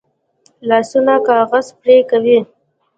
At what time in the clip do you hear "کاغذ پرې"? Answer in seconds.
1.27-1.97